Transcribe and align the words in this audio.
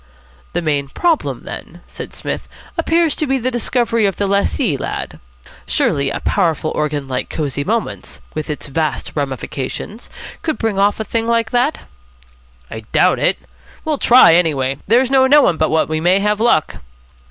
"The 0.53 0.63
main 0.63 0.87
problem, 0.89 1.43
then," 1.43 1.81
said 1.85 2.11
Psmith, 2.11 2.49
"appears 2.75 3.15
to 3.17 3.27
be 3.27 3.37
the 3.37 3.51
discovery 3.51 4.07
of 4.07 4.15
the 4.15 4.25
lessee, 4.25 4.75
lad? 4.75 5.19
Surely 5.67 6.09
a 6.09 6.19
powerful 6.21 6.71
organ 6.73 7.07
like 7.07 7.29
Cosy 7.29 7.63
Moments, 7.63 8.19
with 8.33 8.49
its 8.49 8.65
vast 8.65 9.11
ramifications, 9.15 10.09
could 10.41 10.57
bring 10.57 10.79
off 10.79 10.99
a 10.99 11.03
thing 11.03 11.27
like 11.27 11.51
that?" 11.51 11.81
"I 12.71 12.79
doubt 12.91 13.19
it. 13.19 13.37
We'll 13.85 13.99
try, 13.99 14.33
anyway. 14.33 14.77
There's 14.87 15.11
no 15.11 15.27
knowing 15.27 15.57
but 15.57 15.69
what 15.69 15.87
we 15.87 16.01
may 16.01 16.17
have 16.17 16.39
luck." 16.39 16.77